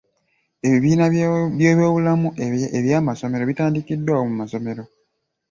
Ebibiina 0.67 1.05
by'ebyobulamu 1.55 2.29
eby'amasomero 2.77 3.43
bitandikiddwawo 3.49 4.23
mu 4.29 4.35
masomero. 4.41 4.83